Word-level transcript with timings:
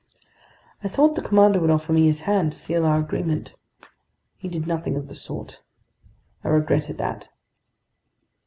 I 0.83 0.87
thought 0.87 1.13
the 1.13 1.21
commander 1.21 1.59
would 1.59 1.69
offer 1.69 1.93
me 1.93 2.07
his 2.07 2.21
hand, 2.21 2.53
to 2.53 2.57
seal 2.57 2.87
our 2.87 2.97
agreement. 2.99 3.53
He 4.35 4.47
did 4.49 4.65
nothing 4.65 4.95
of 4.95 5.09
the 5.09 5.13
sort. 5.13 5.61
I 6.43 6.47
regretted 6.49 6.97
that. 6.97 7.29